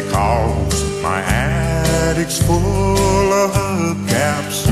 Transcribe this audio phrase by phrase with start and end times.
[0.00, 4.66] because my attic's full of hubcaps.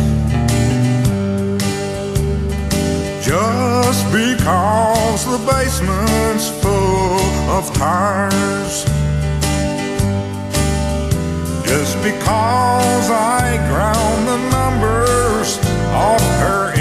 [3.22, 7.20] Just because the basement's full
[7.56, 8.84] of tires.
[11.70, 15.56] Just because I ground the numbers
[15.94, 16.72] off her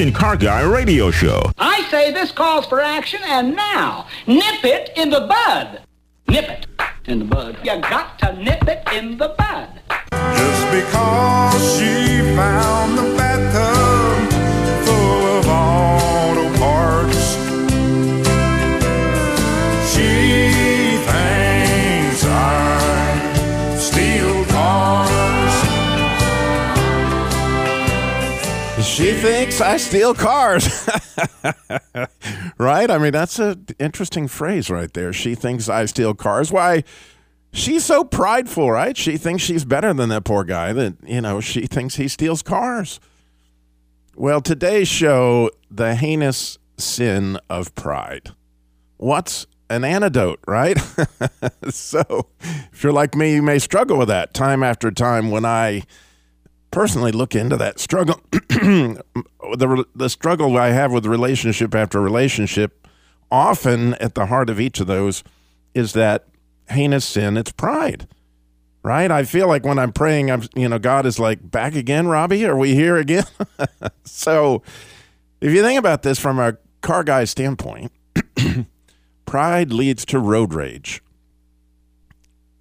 [0.00, 1.52] Christian Car Guy Radio Show.
[1.58, 5.82] I say this calls for action, and now, nip it in the bud.
[6.26, 6.66] Nip it
[7.04, 7.58] in the bud.
[7.62, 9.68] You got to nip it in the bud.
[10.10, 13.29] Just because she found the bathtub
[29.60, 30.88] I steal cars.
[32.58, 32.90] right?
[32.90, 35.12] I mean, that's an interesting phrase right there.
[35.12, 36.50] She thinks I steal cars.
[36.50, 36.84] Why?
[37.52, 38.96] She's so prideful, right?
[38.96, 42.42] She thinks she's better than that poor guy that, you know, she thinks he steals
[42.42, 43.00] cars.
[44.16, 48.30] Well, today's show, the heinous sin of pride.
[48.96, 50.78] What's an antidote, right?
[51.70, 52.26] so,
[52.72, 55.82] if you're like me, you may struggle with that time after time when I
[56.70, 62.86] personally look into that struggle the the struggle I have with relationship after relationship
[63.30, 65.22] often at the heart of each of those
[65.74, 66.26] is that
[66.68, 68.06] heinous sin it's pride
[68.82, 69.10] right?
[69.10, 72.44] I feel like when I'm praying I'm you know God is like back again Robbie?
[72.46, 73.24] Are we here again?
[74.04, 74.62] So
[75.40, 77.92] if you think about this from a car guy standpoint
[79.26, 81.02] pride leads to road rage.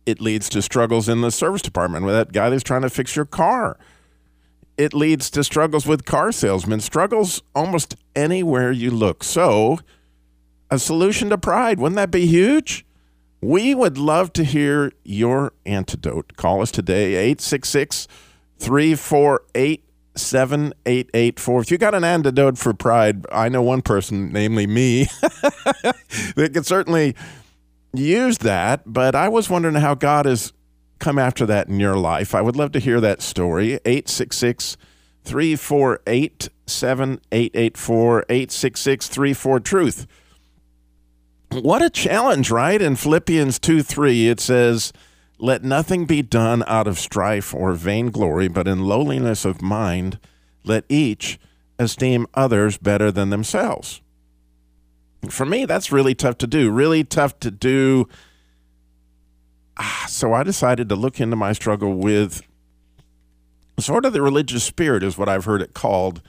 [0.05, 3.15] It leads to struggles in the service department with that guy that's trying to fix
[3.15, 3.77] your car
[4.79, 9.25] it leads to struggles with car salesmen, struggles almost anywhere you look.
[9.25, 9.79] So,
[10.71, 12.85] a solution to pride, wouldn't that be huge?
[13.41, 16.37] We would love to hear your antidote.
[16.37, 18.07] Call us today, 866
[18.57, 19.83] 348
[20.15, 21.61] 7884.
[21.61, 26.65] If you got an antidote for pride, I know one person, namely me, that could
[26.65, 27.15] certainly
[27.93, 28.83] use that.
[28.85, 30.53] But I was wondering how God is
[30.99, 32.35] come after that in your life.
[32.35, 33.73] I would love to hear that story.
[33.85, 34.77] 866
[35.23, 40.07] 348 7884 866 34 Truth.
[41.51, 42.79] What a challenge, right?
[42.81, 44.93] In Philippians 2 3, it says,
[45.39, 50.19] Let nothing be done out of strife or vainglory, but in lowliness of mind,
[50.63, 51.39] let each
[51.79, 54.01] esteem others better than themselves.
[55.29, 56.69] For me, that's really tough to do.
[56.69, 58.07] Really tough to do
[59.79, 62.41] Ah, so I decided to look into my struggle with
[63.79, 66.21] sort of the religious spirit, is what I've heard it called,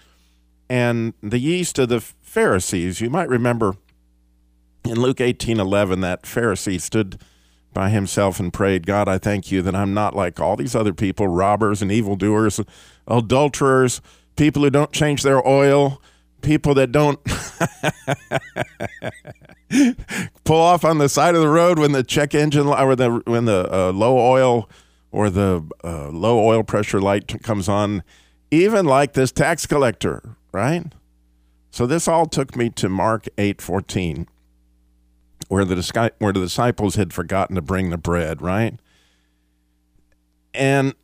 [0.69, 3.00] and the yeast of the Pharisees.
[3.00, 3.75] You might remember
[4.84, 7.19] in Luke eighteen eleven that Pharisee stood
[7.72, 10.93] by himself and prayed, God, I thank you that I'm not like all these other
[10.93, 12.60] people, robbers and evildoers,
[13.06, 14.00] adulterers,
[14.37, 16.00] people who don't change their oil,
[16.41, 17.21] people that don't
[20.44, 23.44] pull off on the side of the road when the check engine or the when
[23.44, 24.69] the uh, low oil
[25.12, 28.03] or the uh, low oil pressure light comes on,
[28.50, 30.84] even like this tax collector, right?
[31.70, 34.26] So this all took me to Mark eight fourteen,
[35.48, 38.78] where the where the disciples had forgotten to bring the bread, right?
[40.53, 40.94] And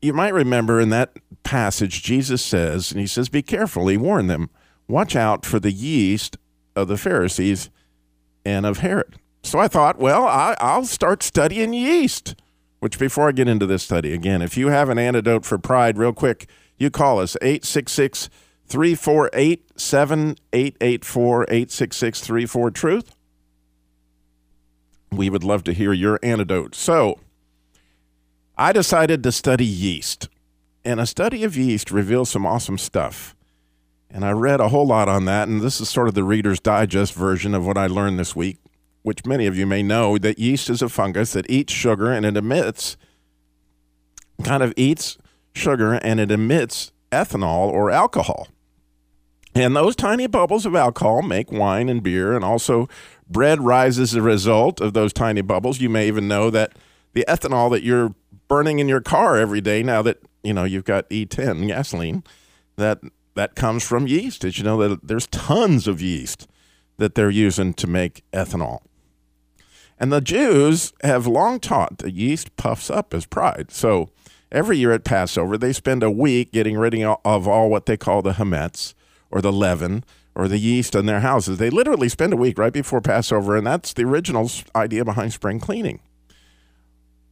[0.00, 4.30] you might remember in that passage, Jesus says, and he says, "Be careful." He warned
[4.30, 4.48] them,
[4.86, 6.36] "Watch out for the yeast
[6.76, 7.68] of the Pharisees
[8.46, 12.34] and of Herod." So I thought, well, I, I'll start studying yeast.
[12.80, 15.96] Which, before I get into this study, again, if you have an antidote for pride,
[15.96, 16.48] real quick,
[16.78, 18.28] you call us 866
[18.66, 23.16] 348 7884 866 34 Truth.
[25.12, 26.74] We would love to hear your antidote.
[26.74, 27.20] So,
[28.58, 30.28] I decided to study yeast,
[30.84, 33.35] and a study of yeast reveals some awesome stuff.
[34.10, 36.60] And I read a whole lot on that, and this is sort of the Reader's
[36.60, 38.58] Digest version of what I learned this week
[39.06, 42.26] which many of you may know, that yeast is a fungus that eats sugar and
[42.26, 42.96] it emits,
[44.42, 45.16] kind of eats
[45.54, 48.48] sugar and it emits ethanol or alcohol.
[49.54, 52.88] And those tiny bubbles of alcohol make wine and beer, and also
[53.30, 55.80] bread rises as a result of those tiny bubbles.
[55.80, 56.72] You may even know that
[57.12, 58.12] the ethanol that you're
[58.48, 62.24] burning in your car every day, now that you know you've got E10 gasoline,
[62.74, 62.98] that
[63.36, 64.40] that comes from yeast.
[64.40, 66.48] Did you know that there's tons of yeast
[66.98, 68.80] that they're using to make ethanol.
[69.98, 73.70] And the Jews have long taught that yeast puffs up as pride.
[73.70, 74.10] So
[74.52, 78.22] every year at Passover, they spend a week getting rid of all what they call
[78.22, 78.94] the hametz
[79.30, 80.04] or the leaven
[80.34, 81.56] or the yeast in their houses.
[81.58, 85.60] They literally spend a week right before Passover, and that's the original idea behind spring
[85.60, 86.00] cleaning.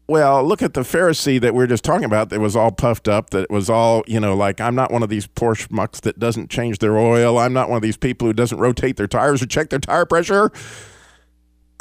[0.07, 3.09] Well, look at the Pharisee that we are just talking about that was all puffed
[3.09, 6.19] up, that was all, you know, like, I'm not one of these poor schmucks that
[6.19, 7.39] doesn't change their oil.
[7.39, 10.05] I'm not one of these people who doesn't rotate their tires or check their tire
[10.05, 10.53] pressure.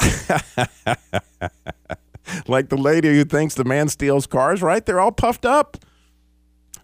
[2.46, 4.84] like the lady who thinks the man steals cars, right?
[4.86, 5.76] They're all puffed up.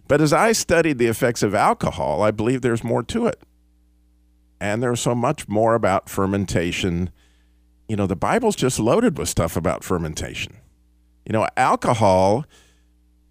[0.07, 3.41] But as I studied the effects of alcohol, I believe there's more to it.
[4.59, 7.09] And there's so much more about fermentation.
[7.87, 10.57] You know, the Bible's just loaded with stuff about fermentation.
[11.25, 12.45] You know, alcohol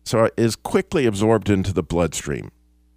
[0.04, 2.50] so is quickly absorbed into the bloodstream.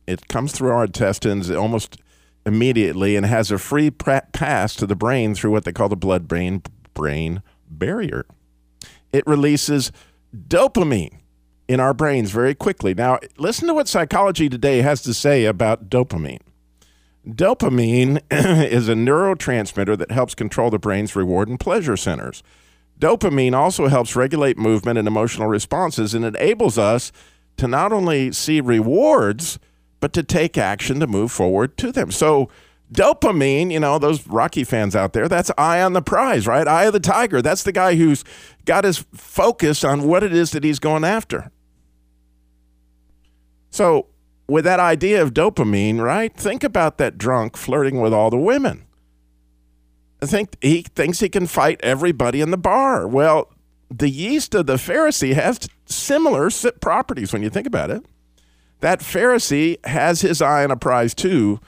[0.08, 1.98] It comes through our intestines almost
[2.46, 6.28] immediately and has a free pass to the brain through what they call the blood
[6.28, 6.62] brain
[6.94, 8.26] brain barrier.
[9.12, 9.92] It releases
[10.36, 11.20] dopamine
[11.68, 12.94] in our brains very quickly.
[12.94, 16.42] Now, listen to what psychology today has to say about dopamine.
[17.28, 22.44] Dopamine is a neurotransmitter that helps control the brain's reward and pleasure centers.
[23.04, 27.12] Dopamine also helps regulate movement and emotional responses and enables us
[27.58, 29.60] to not only see rewards,
[30.00, 32.12] but to take action to move forward to them.
[32.12, 32.48] So,
[32.94, 36.66] dopamine, you know, those Rocky fans out there, that's eye on the prize, right?
[36.66, 37.42] Eye of the tiger.
[37.42, 38.24] That's the guy who's
[38.64, 41.52] got his focus on what it is that he's going after.
[43.70, 44.08] So,
[44.48, 46.34] with that idea of dopamine, right?
[46.34, 48.86] Think about that drunk flirting with all the women.
[50.24, 53.06] I think he thinks he can fight everybody in the bar.
[53.06, 53.52] Well,
[53.90, 56.50] the yeast of the Pharisee has similar
[56.80, 58.06] properties when you think about it.
[58.80, 61.60] That Pharisee has his eye on a prize too,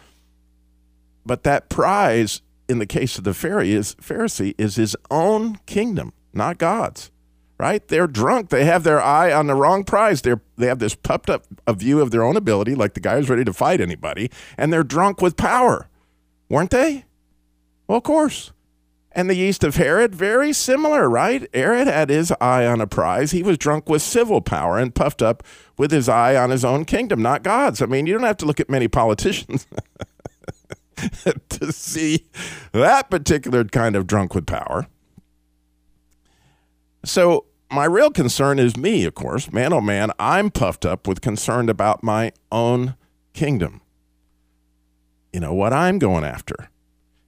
[1.25, 7.11] but that prize, in the case of the Pharisee, is his own kingdom, not God's.
[7.57, 7.85] Right?
[7.87, 8.49] They're drunk.
[8.49, 10.21] They have their eye on the wrong prize.
[10.21, 13.17] They're they have this puffed up a view of their own ability, like the guy
[13.17, 15.87] who's ready to fight anybody, and they're drunk with power,
[16.49, 17.05] weren't they?
[17.87, 18.51] Well, of course.
[19.11, 21.47] And the yeast of Herod, very similar, right?
[21.55, 23.31] Herod had his eye on a prize.
[23.31, 25.41] He was drunk with civil power and puffed up
[25.77, 27.81] with his eye on his own kingdom, not God's.
[27.81, 29.67] I mean, you don't have to look at many politicians
[31.49, 32.25] to see
[32.73, 34.87] that particular kind of drunk with power.
[37.05, 39.51] So, my real concern is me, of course.
[39.51, 42.95] Man, oh man, I'm puffed up with concern about my own
[43.33, 43.81] kingdom.
[45.31, 46.69] You know, what I'm going after.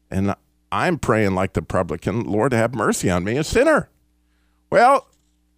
[0.09, 0.35] And
[0.71, 3.89] I'm praying like the publican, Lord, have mercy on me, a sinner.
[4.69, 5.07] Well,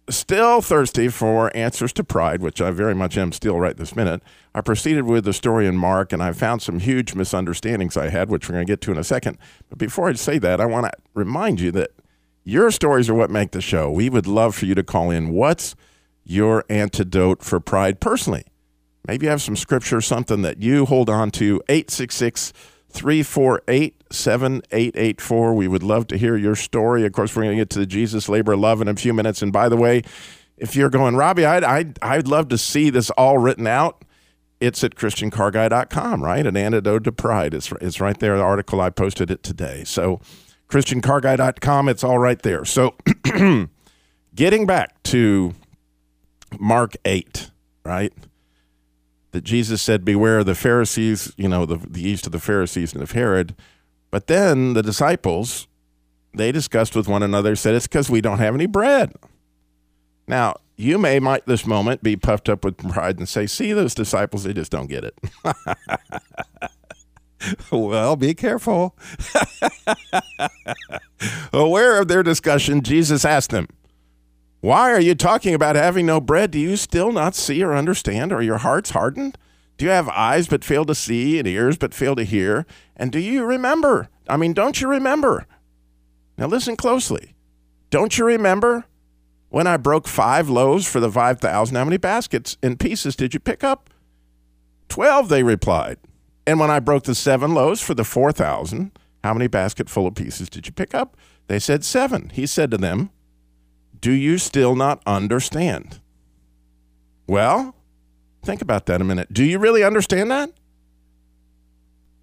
[0.08, 4.22] still thirsty for answers to pride, which I very much am still right this minute,
[4.54, 8.28] I proceeded with the story in Mark, and I found some huge misunderstandings I had,
[8.30, 9.38] which we're going to get to in a second.
[9.68, 11.90] But before I say that, I want to remind you that
[12.44, 13.90] your stories are what make the show.
[13.90, 15.30] We would love for you to call in.
[15.30, 15.76] What's
[16.24, 18.44] your antidote for pride personally?
[19.06, 21.62] Maybe you have some scripture, or something that you hold on to.
[21.68, 22.52] 866
[22.90, 25.54] 348 7884.
[25.54, 27.06] We would love to hear your story.
[27.06, 29.42] Of course, we're going to get to the Jesus Labor Love in a few minutes.
[29.42, 30.02] And by the way,
[30.56, 34.04] if you're going, Robbie, I'd, I'd, I'd love to see this all written out.
[34.60, 36.46] It's at ChristianCarGuy.com, right?
[36.46, 37.54] An antidote to pride.
[37.54, 38.36] It's, it's right there.
[38.36, 39.84] The article I posted it today.
[39.84, 40.20] So,
[40.68, 42.66] ChristianCarGuy.com, it's all right there.
[42.66, 42.94] So,
[44.34, 45.54] getting back to
[46.58, 47.50] Mark 8,
[47.84, 48.12] right?
[49.32, 52.92] That Jesus said, Beware of the Pharisees, you know, the, the yeast of the Pharisees
[52.92, 53.54] and of Herod.
[54.10, 55.68] But then the disciples,
[56.34, 59.14] they discussed with one another, said, It's because we don't have any bread.
[60.26, 63.94] Now, you may, might this moment, be puffed up with pride and say, See, those
[63.94, 65.14] disciples, they just don't get it.
[67.70, 68.96] well, be careful.
[71.52, 73.68] Aware of their discussion, Jesus asked them,
[74.60, 76.50] why are you talking about having no bread?
[76.50, 78.32] Do you still not see or understand?
[78.32, 79.38] Are your hearts hardened?
[79.78, 82.66] Do you have eyes but fail to see and ears but fail to hear?
[82.96, 84.10] And do you remember?
[84.28, 85.46] I mean, don't you remember?
[86.36, 87.34] Now listen closely.
[87.88, 88.84] Don't you remember
[89.48, 91.74] when I broke five loaves for the 5,000?
[91.74, 93.88] How many baskets and pieces did you pick up?
[94.88, 95.98] Twelve, they replied.
[96.46, 98.92] And when I broke the seven loaves for the 4,000,
[99.24, 101.16] how many basketful of pieces did you pick up?
[101.46, 102.30] They said seven.
[102.34, 103.10] He said to them,
[104.00, 106.00] do you still not understand?
[107.26, 107.74] Well,
[108.42, 109.32] think about that a minute.
[109.32, 110.50] Do you really understand that?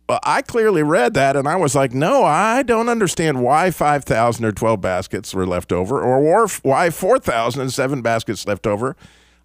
[0.10, 4.46] Well, I clearly read that and I was like, no, I don't understand why 5,000
[4.46, 8.96] or 12 baskets were left over or why 4,007 baskets left over.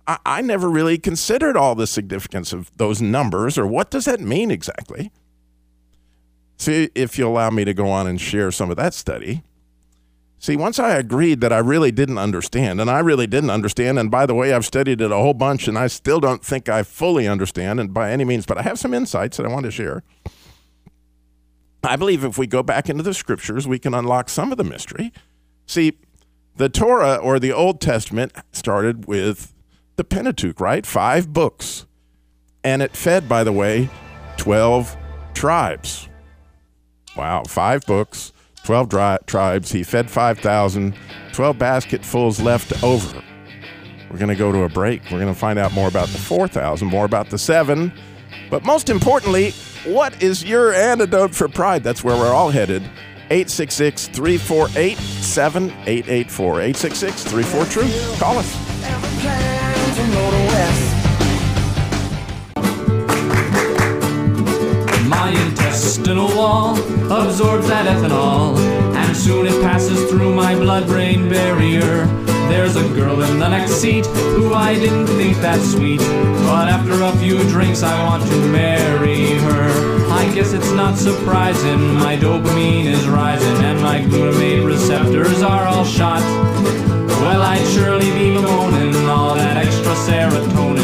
[0.06, 4.20] I, I never really considered all the significance of those numbers or what does that
[4.20, 5.10] mean exactly.
[6.58, 9.42] See if you allow me to go on and share some of that study.
[10.42, 14.10] See, once I agreed that I really didn't understand, and I really didn't understand, and
[14.10, 16.82] by the way, I've studied it a whole bunch, and I still don't think I
[16.82, 19.70] fully understand, and by any means, but I have some insights that I want to
[19.70, 20.02] share.
[21.84, 24.64] I believe if we go back into the scriptures, we can unlock some of the
[24.64, 25.12] mystery.
[25.66, 25.92] See,
[26.56, 29.54] the Torah or the Old Testament started with
[29.94, 30.84] the Pentateuch, right?
[30.84, 31.86] Five books.
[32.64, 33.88] And it fed, by the way,
[34.38, 34.96] 12
[35.34, 36.08] tribes.
[37.16, 38.31] Wow, five books,
[38.64, 39.72] 12 dri- tribes.
[39.72, 40.94] He fed 5,000,
[41.32, 43.22] 12 basketfuls left over.
[44.10, 45.02] We're going to go to a break.
[45.04, 47.92] We're going to find out more about the 4,000, more about the seven.
[48.50, 49.52] But most importantly,
[49.84, 51.82] what is your antidote for pride?
[51.82, 52.82] That's where we're all headed.
[53.30, 56.60] 866 348 7884.
[56.60, 58.20] 866 34 Truth.
[58.20, 60.91] Call us.
[65.12, 66.76] My intestinal wall
[67.12, 68.56] absorbs that ethanol,
[68.96, 72.06] and soon it passes through my blood brain barrier.
[72.50, 76.00] There's a girl in the next seat who I didn't think that sweet,
[76.48, 80.10] but after a few drinks I want to marry her.
[80.10, 85.84] I guess it's not surprising, my dopamine is rising, and my glutamate receptors are all
[85.84, 86.22] shot.
[87.22, 90.81] Well, I'd surely be bemoaning all that extra serotonin,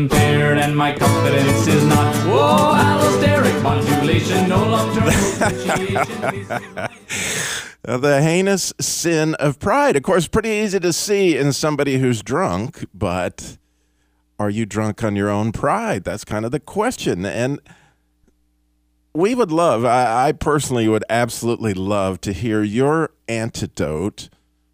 [0.00, 2.14] impaired and my confidence is not.
[2.26, 5.08] Whoa, allosteric modulation, no long-term.
[7.86, 9.96] Uh, the heinous sin of pride.
[9.96, 13.58] Of course, pretty easy to see in somebody who's drunk, but
[14.38, 16.04] are you drunk on your own pride?
[16.04, 17.26] That's kind of the question.
[17.26, 17.60] And
[19.12, 24.30] we would love, I, I personally would absolutely love to hear your antidote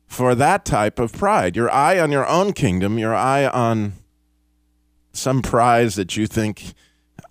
[0.07, 1.57] for that type of pride.
[1.57, 3.95] Your eye on your own kingdom, your eye on
[5.17, 6.75] some prize that you think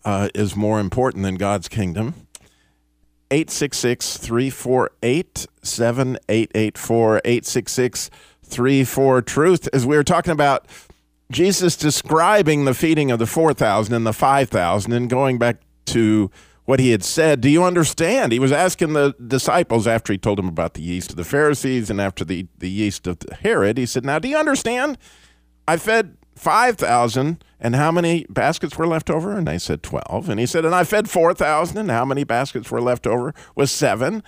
[0.04, 2.14] uh, is more important than God's kingdom.
[3.32, 8.10] 866 348 7884 866
[8.44, 9.70] 34 Truth.
[9.74, 10.68] As we were talking about
[11.32, 16.30] Jesus describing the feeding of the 4,000 and the 5,000 and going back to
[16.66, 18.32] what he had said, do you understand?
[18.32, 21.90] He was asking the disciples after he told them about the yeast of the Pharisees
[21.90, 23.78] and after the, the yeast of Herod.
[23.78, 24.98] He said, Now, do you understand?
[25.68, 29.36] I fed 5,000, and how many baskets were left over?
[29.36, 30.30] And I said 12.
[30.30, 33.34] And he said, And I fed 4,000, and how many baskets were left over?
[33.56, 34.22] Was seven.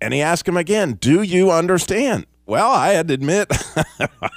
[0.00, 2.24] And he asked him again, Do you understand?
[2.46, 3.48] Well, I had to admit,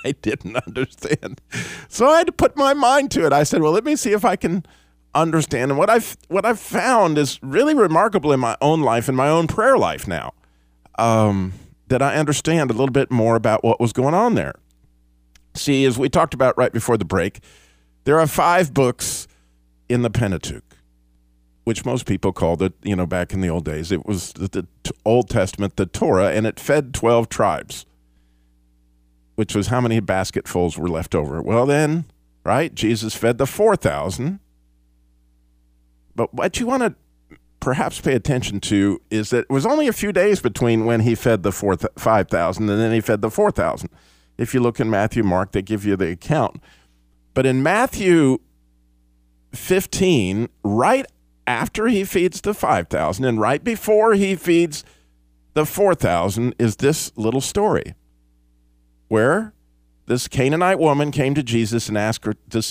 [0.04, 1.40] I didn't understand.
[1.88, 3.32] So I had to put my mind to it.
[3.32, 4.66] I said, Well, let me see if I can
[5.16, 5.72] understand.
[5.72, 9.30] And what I've, what I've found is really remarkable in my own life, in my
[9.30, 10.34] own prayer life now,
[10.98, 11.54] um,
[11.88, 14.56] that I understand a little bit more about what was going on there.
[15.56, 17.40] See, as we talked about right before the break,
[18.06, 19.28] there are five books
[19.88, 20.78] in the Pentateuch,
[21.64, 23.92] which most people called it, you know, back in the old days.
[23.92, 24.68] It was the, the
[25.06, 27.86] Old Testament, the Torah, and it fed 12 tribes,
[29.36, 31.42] which was how many basketfuls were left over.
[31.42, 32.06] Well, then,
[32.44, 34.40] right, Jesus fed the 4,000.
[36.16, 36.96] But what you want to
[37.60, 41.16] perhaps pay attention to is that it was only a few days between when he
[41.16, 43.90] fed the 4, 5,000 and then he fed the 4,000
[44.44, 46.62] if you look in Matthew, Mark, they give you the account.
[47.34, 48.40] But in Matthew
[49.54, 51.06] 15, right
[51.48, 54.84] after he feeds the 5,000 and right before he feeds
[55.54, 57.96] the 4,000 is this little story
[59.08, 59.54] where
[60.06, 62.62] this Canaanite woman came to Jesus and asked her to,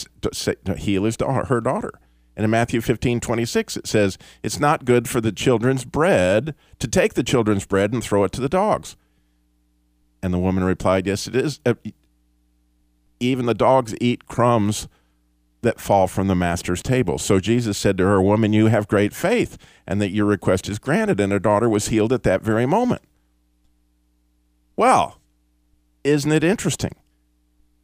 [0.64, 1.92] to, heal his daughter, her daughter.
[2.36, 6.88] And in Matthew 15, 26, it says, It's not good for the children's bread to
[6.88, 8.96] take the children's bread and throw it to the dogs.
[10.22, 11.60] And the woman replied, Yes, it is.
[11.66, 11.74] Uh,
[13.20, 14.88] even the dogs eat crumbs
[15.62, 17.18] that fall from the master's table.
[17.18, 20.78] So Jesus said to her, Woman, you have great faith, and that your request is
[20.78, 21.20] granted.
[21.20, 23.02] And her daughter was healed at that very moment.
[24.76, 25.18] Well,
[26.04, 26.94] isn't it interesting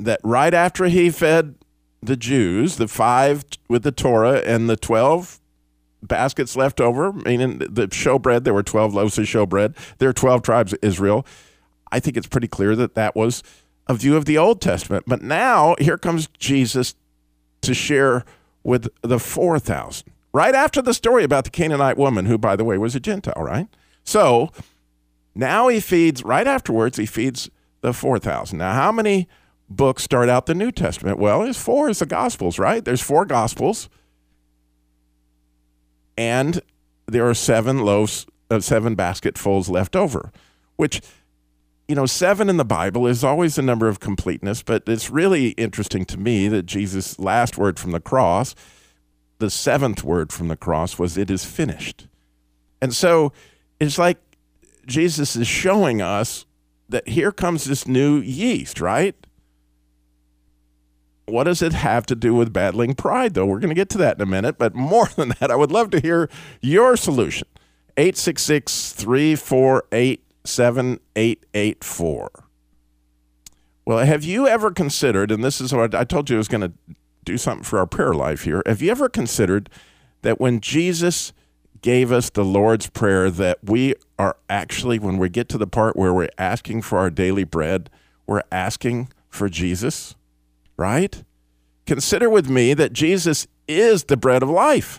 [0.01, 1.55] that right after he fed
[2.03, 5.41] the Jews, the five with the Torah and the 12
[6.03, 10.43] baskets left over, meaning the showbread, there were 12 loaves of showbread, there are 12
[10.43, 11.27] tribes of Israel.
[11.91, 13.43] I think it's pretty clear that that was
[13.87, 15.05] a view of the Old Testament.
[15.07, 16.95] But now here comes Jesus
[17.63, 18.25] to share
[18.63, 20.07] with the 4,000.
[20.33, 23.43] Right after the story about the Canaanite woman, who, by the way, was a Gentile,
[23.43, 23.67] right?
[24.05, 24.53] So
[25.35, 27.49] now he feeds, right afterwards, he feeds
[27.81, 28.59] the 4,000.
[28.59, 29.29] Now, how many
[29.71, 31.19] books start out the New Testament?
[31.19, 32.85] Well, there's four is the Gospels, right?
[32.85, 33.89] There's four Gospels.
[36.17, 36.61] And
[37.07, 40.31] there are seven loaves, uh, seven basketfuls left over,
[40.77, 41.01] which
[41.89, 45.49] you know, seven in the Bible is always a number of completeness, but it's really
[45.51, 48.55] interesting to me that Jesus' last word from the cross
[49.39, 52.09] the seventh word from the cross was, It is finished.
[52.83, 53.33] And so
[53.81, 54.19] it's like
[54.87, 56.45] Jesus is showing us
[56.89, 59.15] that here comes this new yeast, right?
[61.27, 63.45] What does it have to do with battling pride, though?
[63.45, 64.57] We're going to get to that in a minute.
[64.59, 66.29] But more than that, I would love to hear
[66.61, 67.47] your solution.
[67.97, 72.31] 866 348 7884.
[73.85, 76.61] Well, have you ever considered, and this is what I told you I was going
[76.61, 76.73] to
[77.29, 78.63] do something for our prayer life here.
[78.65, 79.69] Have you ever considered
[80.23, 81.35] that when Jesus
[81.83, 85.95] gave us the Lord's Prayer, that we are actually, when we get to the part
[85.95, 87.91] where we're asking for our daily bread,
[88.27, 90.17] we're asking for Jesus,
[90.79, 91.23] right?
[91.85, 94.99] Consider with me that Jesus is the bread of life.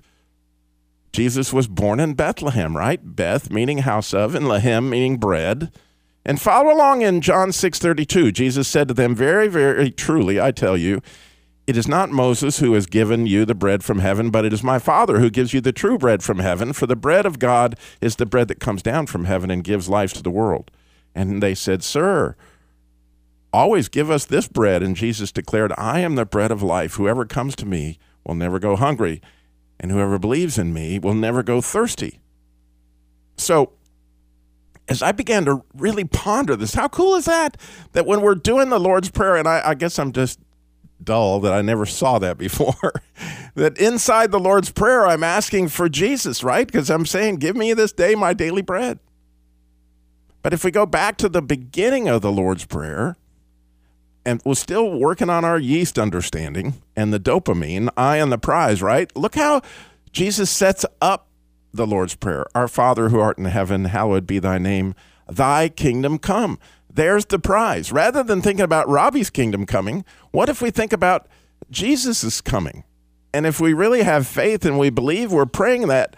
[1.11, 2.99] Jesus was born in Bethlehem, right?
[3.03, 5.71] Beth meaning house of, and Lehem meaning bread.
[6.25, 8.31] And follow along in John 6:32.
[8.31, 11.01] Jesus said to them, "Very, very truly, I tell you,
[11.65, 14.63] it is not Moses who has given you the bread from heaven, but it is
[14.63, 16.73] my Father who gives you the true bread from heaven.
[16.73, 19.89] For the bread of God is the bread that comes down from heaven and gives
[19.89, 20.69] life to the world."
[21.15, 22.35] And they said, "Sir,
[23.51, 26.95] always give us this bread." And Jesus declared, "I am the bread of life.
[26.95, 29.21] Whoever comes to me will never go hungry."
[29.79, 32.19] And whoever believes in me will never go thirsty.
[33.37, 33.73] So,
[34.87, 37.57] as I began to really ponder this, how cool is that?
[37.93, 40.39] That when we're doing the Lord's Prayer, and I, I guess I'm just
[41.01, 43.01] dull that I never saw that before,
[43.55, 46.67] that inside the Lord's Prayer, I'm asking for Jesus, right?
[46.67, 48.99] Because I'm saying, Give me this day my daily bread.
[50.41, 53.15] But if we go back to the beginning of the Lord's Prayer,
[54.25, 58.81] and we're still working on our yeast understanding and the dopamine, I and the prize,
[58.81, 59.15] right?
[59.15, 59.61] Look how
[60.11, 61.27] Jesus sets up
[61.73, 64.95] the Lord's Prayer Our Father who art in heaven, hallowed be thy name,
[65.27, 66.59] thy kingdom come.
[66.91, 67.91] There's the prize.
[67.91, 71.27] Rather than thinking about Robbie's kingdom coming, what if we think about
[71.69, 72.83] Jesus' is coming?
[73.33, 76.15] And if we really have faith and we believe we're praying that,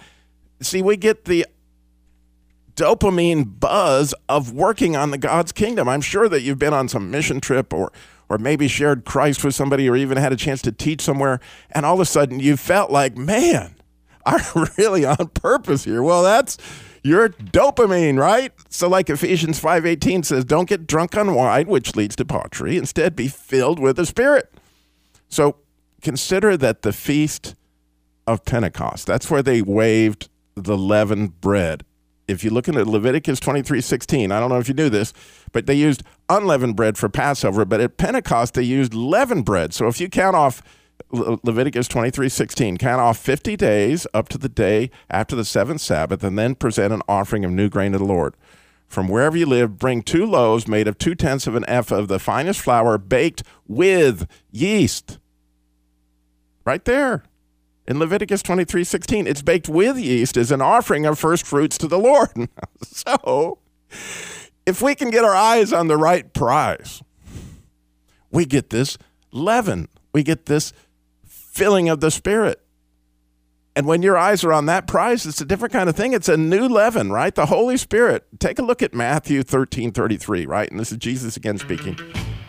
[0.61, 1.45] see, we get the
[2.75, 5.87] dopamine buzz of working on the God's kingdom.
[5.89, 7.91] I'm sure that you've been on some mission trip or
[8.29, 11.85] or maybe shared Christ with somebody or even had a chance to teach somewhere and
[11.85, 13.75] all of a sudden you felt like, "Man,
[14.25, 16.57] I'm really on purpose here." Well, that's
[17.03, 18.53] your dopamine, right?
[18.69, 22.77] So like Ephesians 5:18 says, "Don't get drunk on wine, which leads to debauchery.
[22.77, 24.53] Instead, be filled with the Spirit."
[25.27, 25.57] So
[26.01, 27.55] consider that the feast
[28.27, 31.83] of Pentecost, that's where they waved the leavened bread
[32.31, 35.13] if you look at Leviticus 23 16, I don't know if you knew this,
[35.51, 39.73] but they used unleavened bread for Passover, but at Pentecost they used leavened bread.
[39.73, 40.61] So if you count off
[41.11, 45.81] Le- Leviticus 23 16, count off 50 days up to the day after the seventh
[45.81, 48.35] Sabbath, and then present an offering of new grain to the Lord.
[48.87, 52.07] From wherever you live, bring two loaves made of two tenths of an ephah of
[52.07, 55.17] the finest flour baked with yeast.
[56.65, 57.23] Right there
[57.91, 59.27] in Leviticus 23 16.
[59.27, 62.49] It's baked with yeast as an offering of first fruits to the Lord.
[62.81, 63.59] so,
[64.65, 67.03] if we can get our eyes on the right prize,
[68.31, 68.97] we get this
[69.31, 70.71] leaven, we get this
[71.25, 72.61] filling of the Spirit.
[73.75, 76.13] And when your eyes are on that prize, it's a different kind of thing.
[76.13, 77.33] It's a new leaven, right?
[77.33, 78.25] The Holy Spirit.
[78.39, 80.71] Take a look at Matthew 13 33, right?
[80.71, 81.97] And this is Jesus again speaking.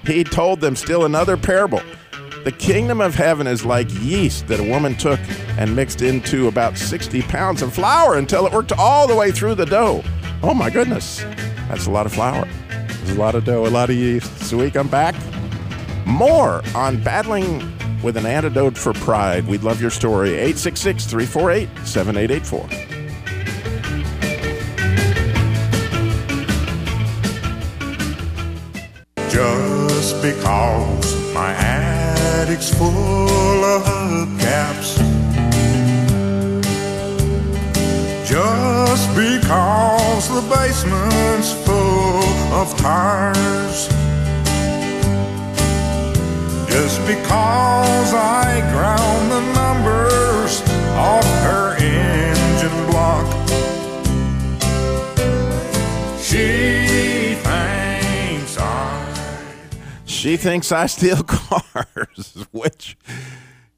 [0.07, 1.83] He told them still another parable.
[2.45, 5.21] The kingdom of heaven is like yeast that a woman took
[5.59, 9.55] and mixed into about 60 pounds of flour until it worked all the way through
[9.55, 10.03] the dough.
[10.43, 11.19] Oh my goodness,
[11.69, 12.49] that's a lot of flour.
[12.69, 14.39] There's a lot of dough, a lot of yeast.
[14.39, 15.15] So we come back.
[16.05, 17.61] More on battling
[18.03, 19.47] with an antidote for pride.
[19.47, 20.31] We'd love your story.
[20.31, 22.92] 866 348 7884.
[60.33, 62.97] She thinks I steal cars, which,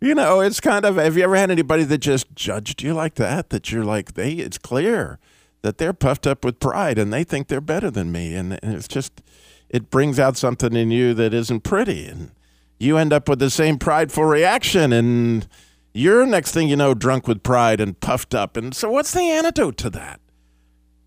[0.00, 0.94] you know, it's kind of.
[0.94, 3.50] Have you ever had anybody that just judged you like that?
[3.50, 5.18] That you're like, they, it's clear
[5.62, 8.36] that they're puffed up with pride and they think they're better than me.
[8.36, 9.20] And, and it's just,
[9.68, 12.06] it brings out something in you that isn't pretty.
[12.06, 12.30] And
[12.78, 14.92] you end up with the same prideful reaction.
[14.92, 15.48] And
[15.92, 18.56] you're, next thing you know, drunk with pride and puffed up.
[18.56, 20.20] And so, what's the antidote to that?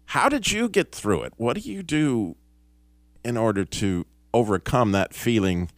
[0.08, 1.32] How did you get through it?
[1.38, 2.36] What do you do
[3.24, 5.70] in order to overcome that feeling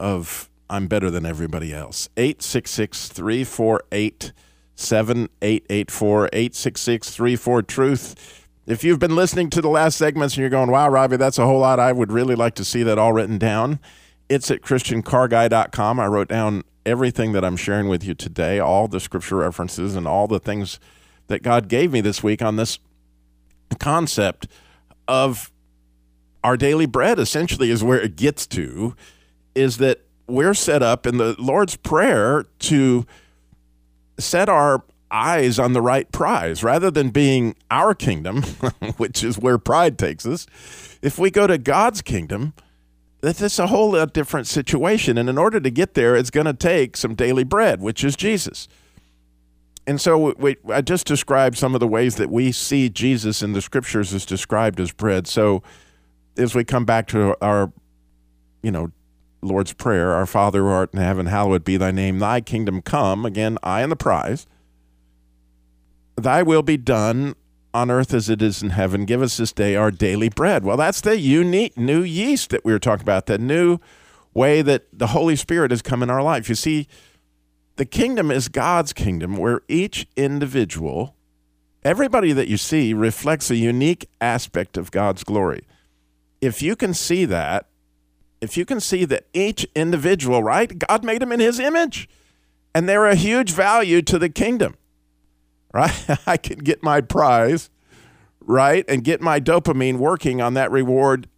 [0.00, 2.08] of I'm better than everybody else.
[2.16, 4.32] 866 348
[4.74, 8.48] 7884 866 34 Truth.
[8.66, 11.44] If you've been listening to the last segments and you're going, wow, Robbie, that's a
[11.44, 13.80] whole lot, I would really like to see that all written down.
[14.28, 16.00] It's at ChristianCarGuy.com.
[16.00, 20.06] I wrote down everything that I'm sharing with you today, all the scripture references and
[20.06, 20.80] all the things
[21.26, 22.78] that God gave me this week on this
[23.78, 24.46] concept
[25.06, 25.51] of
[26.44, 28.94] our daily bread, essentially, is where it gets to,
[29.54, 33.06] is that we're set up in the Lord's Prayer to
[34.18, 38.42] set our eyes on the right prize rather than being our kingdom,
[38.96, 40.46] which is where pride takes us.
[41.02, 42.54] If we go to God's kingdom,
[43.20, 45.18] that's a whole different situation.
[45.18, 48.16] And in order to get there, it's going to take some daily bread, which is
[48.16, 48.68] Jesus.
[49.86, 53.52] And so we, I just described some of the ways that we see Jesus in
[53.52, 55.26] the scriptures as described as bread.
[55.26, 55.62] So
[56.36, 57.72] as we come back to our,
[58.62, 58.90] you know,
[59.42, 63.26] Lord's Prayer, Our Father who art in heaven, hallowed be thy name, thy kingdom come.
[63.26, 64.46] Again, I am the prize.
[66.16, 67.34] Thy will be done
[67.74, 69.04] on earth as it is in heaven.
[69.04, 70.64] Give us this day our daily bread.
[70.64, 73.78] Well, that's the unique new yeast that we were talking about, that new
[74.34, 76.48] way that the Holy Spirit has come in our life.
[76.48, 76.86] You see,
[77.76, 81.16] the kingdom is God's kingdom where each individual,
[81.82, 85.62] everybody that you see, reflects a unique aspect of God's glory.
[86.42, 87.68] If you can see that,
[88.42, 92.08] if you can see that each individual, right, God made them in his image,
[92.74, 94.76] and they're a huge value to the kingdom,
[95.72, 95.94] right?
[96.26, 97.70] I can get my prize,
[98.40, 101.28] right, and get my dopamine working on that reward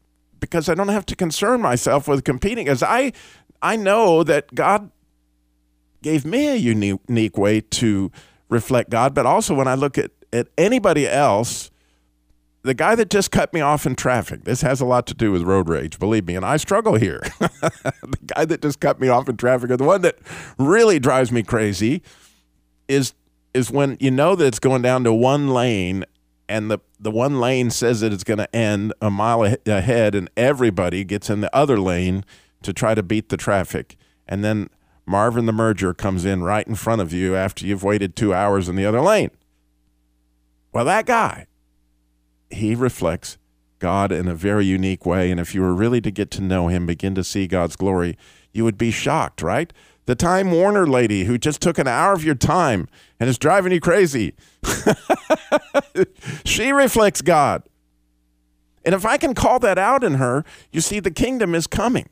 [0.41, 3.13] because I don't have to concern myself with competing as I
[3.63, 4.91] I know that God
[6.03, 8.13] gave me a unique, way to
[8.51, 11.71] reflect God, but also when I look at, at anybody else,
[12.65, 15.31] the guy that just cut me off in traffic, this has a lot to do
[15.31, 17.21] with road rage, believe me, and I struggle here.
[17.39, 20.19] the guy that just cut me off in traffic, or the one that
[20.59, 22.03] really drives me crazy,
[22.89, 23.13] is
[23.53, 26.05] is when you know that it's going down to one lane,
[26.49, 30.31] and the the one lane says that it's going to end a mile ahead, and
[30.35, 32.25] everybody gets in the other lane
[32.63, 33.95] to try to beat the traffic,
[34.27, 34.71] and then
[35.05, 38.71] Marvin the merger comes in right in front of you after you've waited two hours
[38.71, 39.31] in the other lane.
[40.73, 41.47] Well, that guy
[42.51, 43.39] he reflects
[43.79, 45.31] God in a very unique way.
[45.31, 48.17] And if you were really to get to know him, begin to see God's glory,
[48.53, 49.73] you would be shocked, right?
[50.07, 53.73] The Time Warner lady who just took an hour of your time and is driving
[53.73, 54.35] you crazy.
[56.45, 57.63] she reflects God.
[58.85, 62.09] And if I can call that out in her, you see, the kingdom is coming.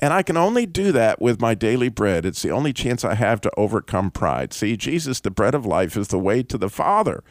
[0.00, 2.26] And I can only do that with my daily bread.
[2.26, 4.52] It's the only chance I have to overcome pride.
[4.52, 7.22] See, Jesus, the bread of life, is the way to the Father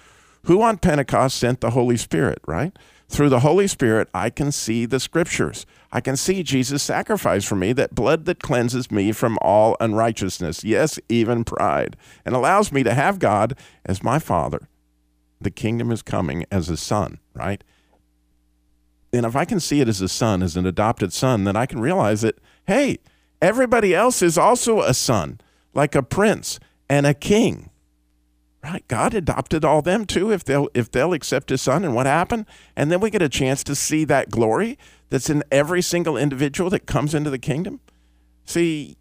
[0.45, 2.77] who on Pentecost sent the Holy Spirit, right?
[3.07, 5.65] Through the Holy Spirit, I can see the scriptures.
[5.91, 10.63] I can see Jesus' sacrifice for me, that blood that cleanses me from all unrighteousness,
[10.63, 14.67] yes, even pride, and allows me to have God as my Father.
[15.39, 17.63] The kingdom is coming as a son, right?
[19.13, 21.67] And if I can see it as a son, as an adopted son, then I
[21.67, 22.97] can realize that, hey,
[23.41, 25.39] everybody else is also a son,
[25.75, 27.69] like a prince and a king.
[28.63, 28.87] Right?
[28.87, 32.45] God adopted all them too if they'll if they'll accept his son and what happened?
[32.77, 34.77] And then we get a chance to see that glory
[35.09, 37.81] that's in every single individual that comes into the kingdom.
[38.45, 38.95] See,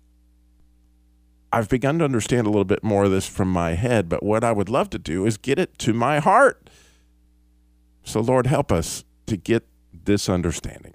[1.52, 4.42] I've begun to understand a little bit more of this from my head, but what
[4.42, 6.68] I would love to do is get it to my heart.
[8.02, 10.94] So Lord, help us to get this understanding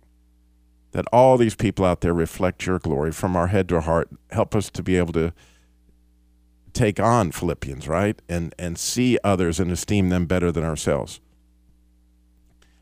[0.91, 4.09] that all these people out there reflect your glory from our head to our heart.
[4.31, 5.31] Help us to be able to
[6.77, 8.21] take on Philippians, right?
[8.29, 11.19] And and see others and esteem them better than ourselves.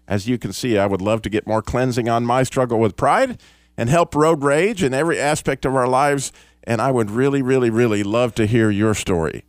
[0.08, 2.96] As you can see, I would love to get more cleansing on my struggle with
[2.96, 3.42] pride
[3.76, 6.32] and help road rage in every aspect of our lives.
[6.64, 9.46] And I would really, really, really love to hear your story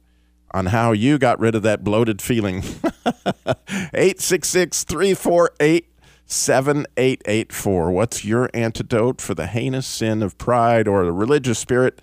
[0.52, 2.62] on how you got rid of that bloated feeling.
[3.68, 5.86] 866 348
[6.26, 7.90] 7884.
[7.90, 12.00] What's your antidote for the heinous sin of pride or the religious spirit?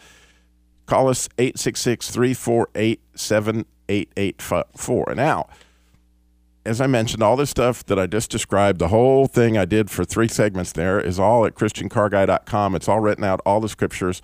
[0.85, 5.13] Call us 866 348 7884.
[5.15, 5.47] Now,
[6.65, 9.89] as I mentioned, all this stuff that I just described, the whole thing I did
[9.89, 12.75] for three segments there is all at ChristianCarGuy.com.
[12.75, 14.21] It's all written out, all the scriptures,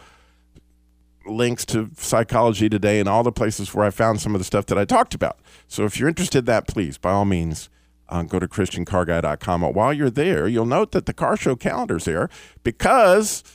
[1.26, 4.66] links to Psychology Today, and all the places where I found some of the stuff
[4.68, 5.40] that I talked about.
[5.68, 7.70] So if you're interested in that, please, by all means,
[8.10, 9.62] uh, go to ChristianCarGuy.com.
[9.62, 12.30] While you're there, you'll note that the car show calendar's there
[12.64, 13.44] because–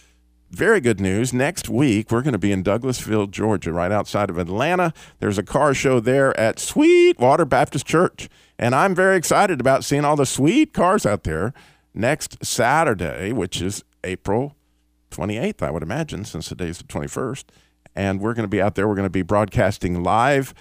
[0.54, 1.32] very good news.
[1.32, 4.92] Next week, we're going to be in Douglasville, Georgia, right outside of Atlanta.
[5.18, 8.28] There's a car show there at Sweetwater Baptist Church.
[8.58, 11.52] And I'm very excited about seeing all the sweet cars out there
[11.92, 14.56] next Saturday, which is April
[15.10, 17.44] 28th, I would imagine, since the day's the 21st.
[17.96, 18.88] And we're going to be out there.
[18.88, 20.54] We're going to be broadcasting live.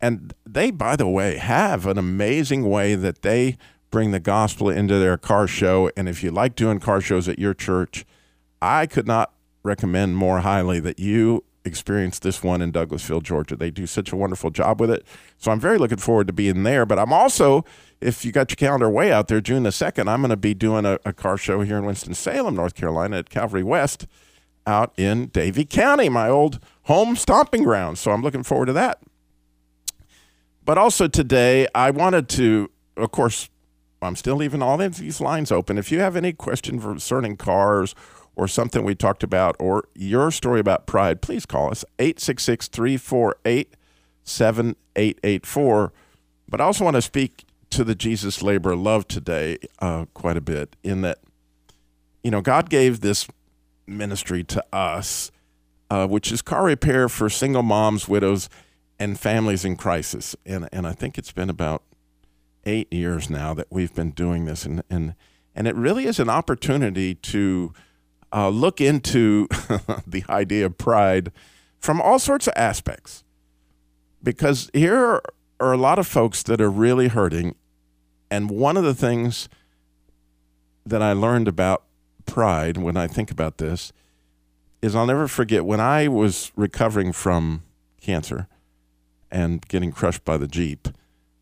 [0.00, 3.56] And they, by the way, have an amazing way that they
[3.90, 5.90] bring the gospel into their car show.
[5.96, 8.04] And if you like doing car shows at your church,
[8.60, 9.33] I could not
[9.64, 13.56] recommend more highly that you experience this one in Douglasville, Georgia.
[13.56, 15.04] They do such a wonderful job with it.
[15.38, 16.84] So I'm very looking forward to being there.
[16.84, 17.64] But I'm also,
[18.00, 20.54] if you got your calendar way out there, June the 2nd, I'm going to be
[20.54, 24.06] doing a, a car show here in Winston-Salem, North Carolina at Calvary West
[24.66, 27.98] out in Davie County, my old home stomping ground.
[27.98, 29.00] So I'm looking forward to that.
[30.64, 33.50] But also today, I wanted to, of course,
[34.00, 35.78] I'm still leaving all these lines open.
[35.78, 37.94] If you have any question concerning cars
[38.36, 43.74] or something we talked about or your story about pride, please call us 866 348
[44.24, 45.92] 7884.
[46.48, 50.36] But I also want to speak to the Jesus labor of love today uh, quite
[50.36, 51.18] a bit in that,
[52.22, 53.26] you know, God gave this
[53.86, 55.30] ministry to us,
[55.90, 58.48] uh, which is car repair for single moms, widows,
[58.98, 60.36] and families in crisis.
[60.46, 61.82] And, and I think it's been about
[62.64, 64.64] eight years now that we've been doing this.
[64.64, 65.14] And, and,
[65.54, 67.72] and it really is an opportunity to
[68.34, 69.46] uh, look into
[70.06, 71.30] the idea of pride
[71.78, 73.22] from all sorts of aspects.
[74.22, 75.20] Because here
[75.60, 77.54] are a lot of folks that are really hurting.
[78.30, 79.48] And one of the things
[80.84, 81.84] that I learned about
[82.26, 83.92] pride when I think about this
[84.82, 87.62] is I'll never forget when I was recovering from
[88.00, 88.48] cancer
[89.30, 90.88] and getting crushed by the Jeep.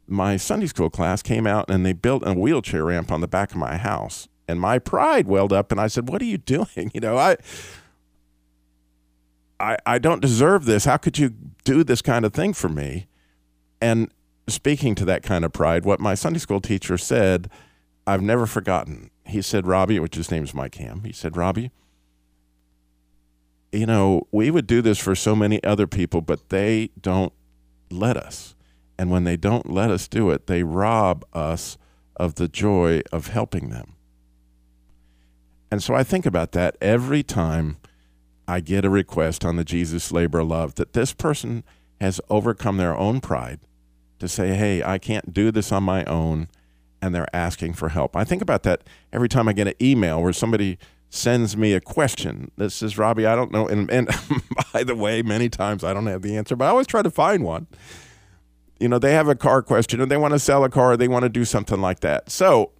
[0.06, 3.52] My Sunday school class came out and they built a wheelchair ramp on the back
[3.52, 6.90] of my house and my pride welled up and I said, "What are you doing?
[6.94, 7.36] You know, I
[9.60, 10.84] I I don't deserve this.
[10.84, 13.06] How could you do this kind of thing for me?"
[13.80, 14.12] And
[14.48, 17.50] speaking to that kind of pride, what my Sunday school teacher said,
[18.06, 19.10] I've never forgotten.
[19.24, 21.70] He said, "Robbie, which his name's Mike Ham." He said, "Robbie,
[23.70, 27.32] you know, we would do this for so many other people, but they don't
[27.90, 28.54] let us.
[28.98, 31.78] And when they don't let us do it, they rob us
[32.16, 33.91] of the joy of helping them."
[35.72, 37.78] And so I think about that every time
[38.46, 41.64] I get a request on the Jesus Labor Love that this person
[41.98, 43.58] has overcome their own pride
[44.18, 46.48] to say, hey, I can't do this on my own,
[47.00, 48.14] and they're asking for help.
[48.14, 48.82] I think about that
[49.14, 50.76] every time I get an email where somebody
[51.08, 53.66] sends me a question This is Robbie, I don't know.
[53.66, 54.10] And, and
[54.74, 57.10] by the way, many times I don't have the answer, but I always try to
[57.10, 57.66] find one.
[58.78, 60.96] You know, they have a car question or they want to sell a car, or
[60.98, 62.30] they want to do something like that.
[62.30, 62.71] So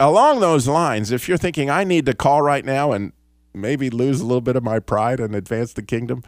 [0.00, 3.12] along those lines, if you're thinking I need to call right now and
[3.54, 6.22] maybe lose a little bit of my pride and advance the kingdom,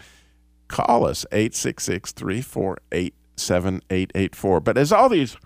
[0.69, 4.61] call us 866 348 7884.
[4.61, 5.37] But as all these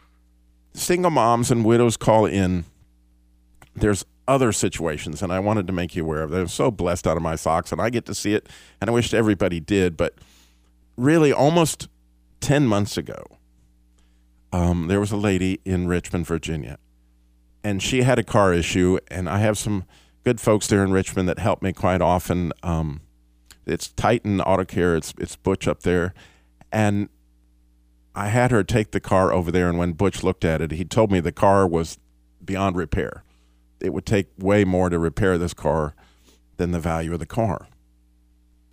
[0.74, 2.64] single moms and widows call in,
[3.74, 6.42] there's other situations, and I wanted to make you aware of them.
[6.42, 8.48] I'm so blessed out of my socks, and I get to see it,
[8.80, 9.96] and I wish everybody did.
[9.96, 10.14] But
[10.96, 11.88] really, almost
[12.40, 13.22] 10 months ago,
[14.52, 16.78] um, there was a lady in Richmond, Virginia,
[17.64, 19.84] and she had a car issue, and I have some
[20.22, 22.52] good folks there in Richmond that help me quite often.
[22.62, 23.00] Um,
[23.66, 24.94] it's Titan Auto Care.
[24.94, 26.12] It's it's Butch up there,
[26.70, 27.08] and
[28.14, 29.68] I had her take the car over there.
[29.68, 31.98] And when Butch looked at it, he told me the car was
[32.44, 33.24] beyond repair.
[33.80, 35.94] It would take way more to repair this car
[36.58, 37.66] than the value of the car.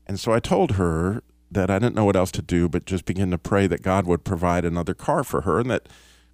[0.06, 3.06] And so I told her that I didn't know what else to do, but just
[3.06, 5.88] begin to pray that God would provide another car for her, and that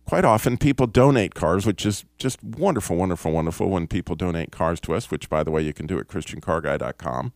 [0.08, 4.80] quite often people donate cars, which is just wonderful, wonderful, wonderful when people donate cars
[4.80, 7.34] to us, which, by the way, you can do at ChristianCarGuy.com.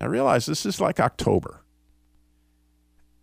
[0.00, 1.62] I realized this is like October.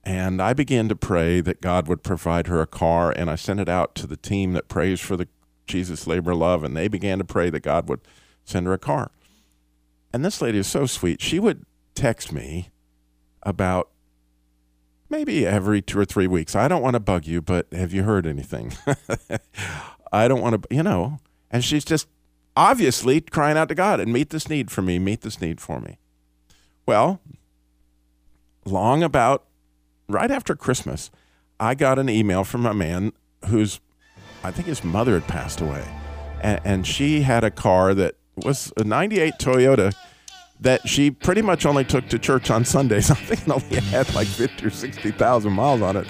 [0.04, 3.62] And I began to pray that God would provide her a car, and I sent
[3.62, 5.30] it out to the team that prays for the
[5.66, 8.02] Jesus Labor Love, and they began to pray that God would
[8.44, 9.12] send her a car.
[10.12, 11.22] And this lady is so sweet.
[11.22, 11.66] She would
[11.96, 12.70] text me
[13.44, 13.93] about
[15.14, 16.56] maybe every two or three weeks.
[16.56, 18.74] I don't want to bug you, but have you heard anything?
[20.12, 21.20] I don't want to, you know.
[21.52, 22.08] And she's just
[22.58, 25.80] obviously crying out to God and meet this need for me, meet this need for
[25.80, 26.00] me.
[26.88, 27.22] Well,
[28.66, 29.46] long about
[30.10, 31.12] right after Christmas,
[31.60, 33.14] I got an email from a man
[33.46, 33.80] whose,
[34.44, 35.86] I think his mother had passed away.
[36.42, 39.94] And, and she had a car that was a 98 Toyota
[40.64, 43.12] that she pretty much only took to church on Sundays.
[43.12, 46.08] I think it only had like 50 or 60,000 miles on it.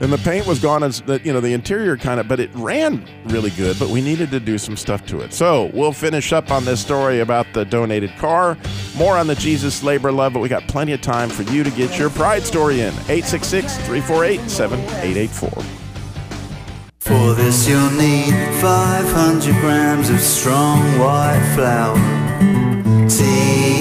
[0.00, 2.50] And the paint was gone, as the, you know, the interior kind of, but it
[2.54, 5.34] ran really good, but we needed to do some stuff to it.
[5.34, 8.56] So we'll finish up on this story about the donated car.
[8.96, 11.70] More on the Jesus labor love, but we got plenty of time for you to
[11.72, 12.94] get your pride story in.
[13.08, 15.64] 866 348 7884.
[17.00, 22.27] For this you'll need 500 grams of strong white flour.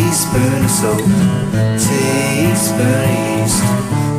[0.08, 0.70] Tea teaspoon of
[1.84, 3.10] teaspoon of
[3.41, 3.62] yeast,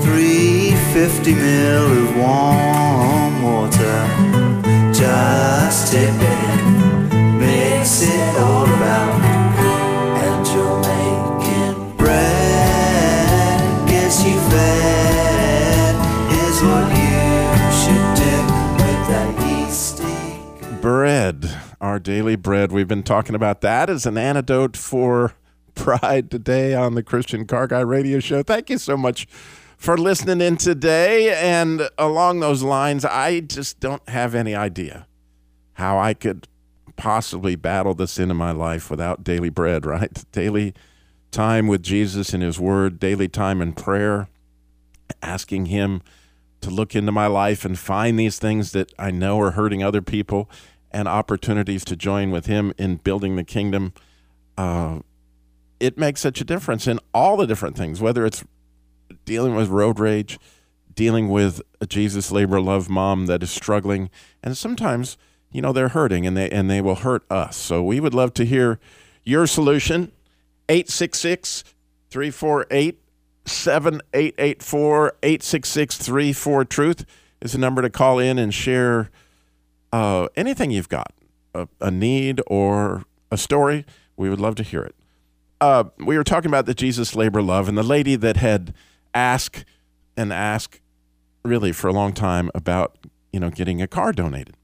[0.05, 3.98] 350 mil of warm water.
[4.92, 9.18] Just tip it in, mix it all about,
[11.96, 13.88] bread.
[13.88, 15.94] Guess you fed
[16.33, 17.18] is what you
[17.81, 18.35] should do
[18.77, 20.81] with that yeasty.
[20.83, 21.37] bread,
[21.81, 22.72] our daily bread.
[22.72, 25.33] We've been talking about that as an antidote for
[25.79, 28.43] pride today on the Christian Car Guy Radio Show.
[28.43, 29.27] Thank you so much
[29.77, 31.33] for listening in today.
[31.35, 35.07] And along those lines, I just don't have any idea
[35.75, 36.49] how I could
[36.97, 40.25] possibly battle this into my life without daily bread, right?
[40.33, 40.75] Daily
[41.31, 44.29] time with Jesus and His Word, daily time in prayer,
[45.23, 46.03] asking Him
[46.61, 50.03] to look into my life and find these things that I know are hurting other
[50.03, 50.51] people
[50.91, 53.93] and opportunities to join with Him in building the kingdom.
[54.57, 55.01] Uh,
[55.81, 58.45] it makes such a difference in all the different things, whether it's
[59.25, 60.38] dealing with road rage,
[60.95, 64.11] dealing with a Jesus labor love mom that is struggling,
[64.43, 65.17] and sometimes
[65.51, 67.57] you know they're hurting and they and they will hurt us.
[67.57, 68.79] So we would love to hear
[69.25, 70.12] your solution.
[70.71, 71.64] 866
[72.11, 73.01] 348
[73.47, 77.07] 7884 866 34 Truth
[77.41, 79.11] is the number to call in and share
[79.93, 81.12] uh, anything you've got
[81.55, 83.87] a, a need or a story.
[84.17, 84.95] We would love to hear it.
[85.61, 88.75] Uh, we were talking about the Jesus labor love and the lady that had
[89.14, 89.64] asked
[90.16, 90.81] and asked
[91.44, 92.97] really for a long time about
[93.33, 94.55] you know getting a car donated.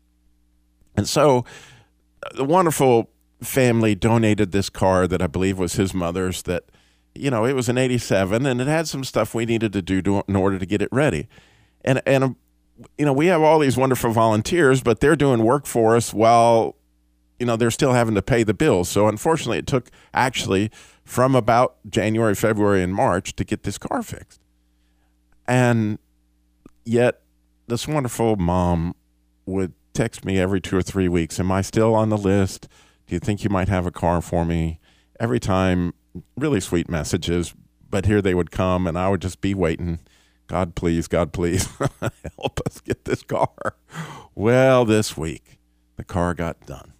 [0.97, 1.45] And so
[2.25, 3.11] uh, the wonderful
[3.43, 6.65] family donated this car that I believe was his mother's that
[7.15, 10.01] you know it was an 87 and it had some stuff we needed to do
[10.03, 11.29] to, in order to get it ready.
[11.85, 12.37] And and
[12.99, 16.77] you know we have all these wonderful volunteers but they're doing work for us while
[17.39, 18.89] you know they're still having to pay the bills.
[18.89, 20.71] So unfortunately it took actually
[21.05, 24.41] from about January, February and March to get this car fixed.
[25.47, 25.99] And
[26.85, 27.21] yet
[27.67, 28.95] this wonderful mom
[29.47, 31.39] would text me every two or three weeks.
[31.39, 32.69] Am I still on the list?
[33.07, 34.81] Do you think you might have a car for me?
[35.21, 35.95] Every time,
[36.37, 37.55] really sweet messages.
[37.91, 40.01] But here they would come, and I would just be waiting.
[40.49, 41.69] God, please, God, please,
[42.39, 43.77] help us get this car.
[44.35, 45.59] Well, this week,
[45.97, 46.94] the car got done.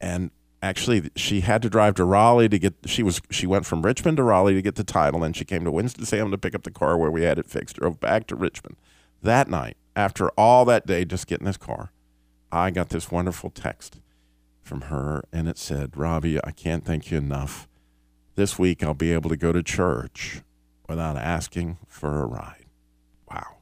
[0.00, 0.30] And
[0.62, 2.74] actually, she had to drive to Raleigh to get.
[2.86, 5.64] She was she went from Richmond to Raleigh to get the title, and she came
[5.64, 7.76] to Winston Salem to pick up the car where we had it fixed.
[7.76, 8.76] Drove back to Richmond
[9.22, 11.92] that night after all that day just getting this car.
[12.50, 14.00] I got this wonderful text
[14.62, 17.68] from her, and it said, "Robbie, I can't thank you enough.
[18.36, 20.42] This week I'll be able to go to church
[20.88, 22.66] without asking for a ride."
[23.30, 23.56] Wow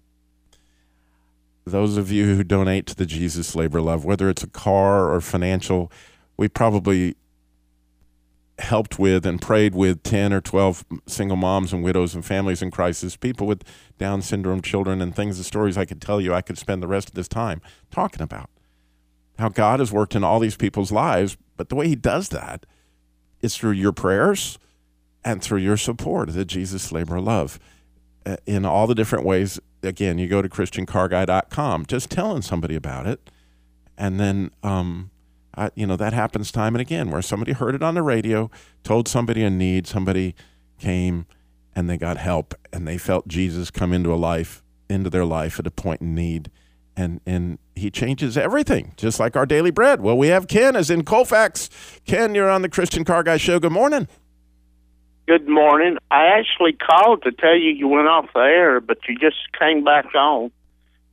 [1.68, 5.20] those of you who donate to the Jesus Labor Love, whether it's a car or
[5.20, 5.90] financial,
[6.38, 7.16] we probably
[8.58, 12.70] helped with and prayed with 10 or 12 single moms and widows and families in
[12.70, 13.62] crisis, people with
[13.98, 16.88] Down syndrome children, and things, the stories I could tell you, I could spend the
[16.88, 18.48] rest of this time talking about.
[19.38, 22.66] How God has worked in all these people's lives, but the way He does that
[23.40, 24.58] is through your prayers
[25.24, 27.60] and through your support of the Jesus Labor Love
[28.26, 29.60] uh, in all the different ways.
[29.82, 33.30] Again, you go to ChristianCarGuy.com, just telling somebody about it.
[33.96, 35.10] And then, um,
[35.56, 38.50] I, you know, that happens time and again where somebody heard it on the radio,
[38.84, 40.34] told somebody in need, somebody
[40.78, 41.26] came
[41.74, 45.58] and they got help and they felt Jesus come into a life, into their life
[45.58, 46.50] at a point in need.
[46.96, 50.00] And, and he changes everything, just like our daily bread.
[50.00, 51.70] Well, we have Ken as in Colfax.
[52.04, 53.60] Ken, you're on the Christian Car Guy Show.
[53.60, 54.08] Good morning.
[55.28, 55.98] Good morning.
[56.10, 59.84] I actually called to tell you you went off the air, but you just came
[59.84, 60.50] back on.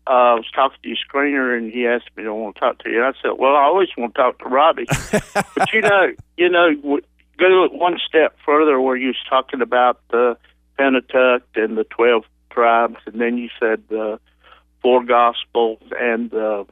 [0.08, 2.80] Uh, I was talking to your screener, and he asked me to want to talk
[2.84, 3.04] to you.
[3.04, 4.86] And I said, "Well, I always want to talk to Robbie."
[5.34, 7.02] but you know, you know, w-
[7.38, 10.38] go one step further, where you was talking about the
[10.78, 14.20] Pentateuch and the twelve tribes, and then you said the
[14.82, 16.68] four Gospels and the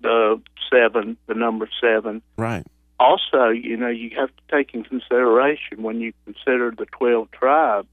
[0.00, 2.64] the seven, the number seven Right.
[3.00, 7.88] also, you know, you have to take in consideration when you consider the 12 tribes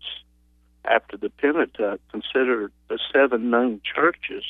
[0.86, 4.44] after the Pentateuch, considered the seven known churches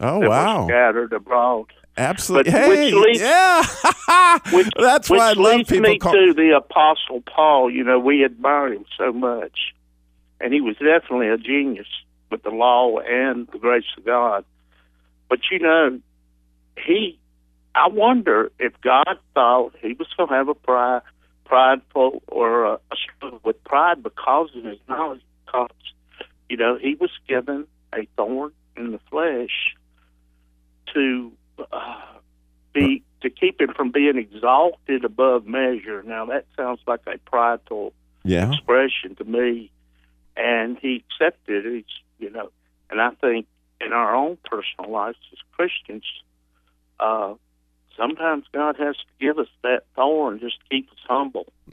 [0.00, 0.62] Oh, that wow.
[0.62, 1.66] were scattered abroad.
[1.96, 2.52] Absolutely.
[2.52, 3.62] But which leads- yeah.
[4.52, 6.12] Which, That's which why I love people me call.
[6.12, 7.70] to the Apostle Paul.
[7.70, 9.58] You know, we admire him so much.
[10.40, 11.86] And he was definitely a genius
[12.30, 14.44] with the law and the grace of God.
[15.28, 16.00] But, you know,
[16.82, 17.18] he,
[17.74, 21.02] I wonder if God thought he was going to have a pride,
[21.44, 25.20] prideful or a, a struggle with pride because of his knowledge.
[25.50, 25.70] Because,
[26.48, 29.74] you know, he was given a thorn in the flesh
[30.94, 31.32] to
[31.72, 32.00] uh,
[32.72, 36.02] be to keep him from being exalted above measure.
[36.04, 37.92] Now that sounds like a prideful
[38.24, 38.50] Yeah.
[38.50, 39.70] expression to me,
[40.36, 41.86] and he accepted it.
[42.18, 42.50] You know,
[42.90, 43.46] and I think
[43.80, 46.04] in our own personal lives as Christians,
[46.98, 47.34] uh,
[47.96, 51.52] sometimes God has to give us that thorn just to keep us humble.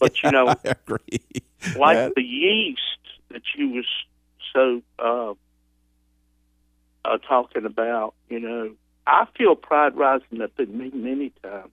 [0.00, 0.46] But, you know.
[1.76, 2.80] Like That- the yeast
[3.30, 3.86] that you was
[4.52, 5.34] so uh,
[7.04, 8.72] uh, talking about, you know,
[9.06, 11.70] I feel pride rising up in me many times.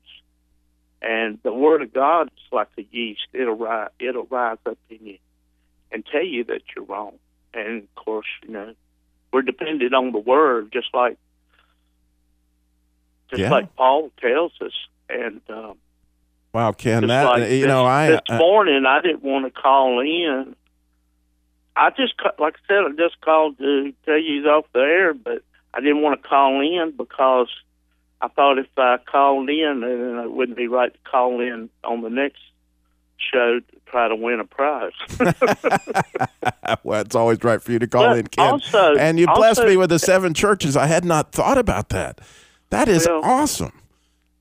[1.01, 5.05] And the word of God is like a yeast; it'll rise, it'll rise up in
[5.05, 5.17] you
[5.91, 7.13] and tell you that you're wrong.
[7.53, 8.73] And of course, you know,
[9.31, 11.17] we're dependent on the word, just like
[13.29, 13.49] just Yeah.
[13.51, 14.73] like Paul tells us.
[15.09, 15.77] And um,
[16.53, 19.51] Wow, Ken, that like you this, know, I this uh, morning I didn't want to
[19.61, 20.55] call in.
[21.75, 25.13] I just like I said, I just called to tell you he's off the air,
[25.13, 27.47] but I didn't want to call in because
[28.21, 32.01] I thought if I called in, then it wouldn't be right to call in on
[32.01, 32.39] the next
[33.17, 34.91] show to try to win a prize.
[36.83, 38.45] well, it's always right for you to call But in, Ken.
[38.51, 40.75] also- and you blessed also- me with the seven churches.
[40.75, 42.19] I had not thought about that.
[42.69, 43.73] That is Well- awesome.